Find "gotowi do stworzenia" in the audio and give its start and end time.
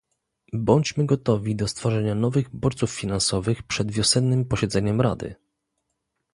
1.05-2.15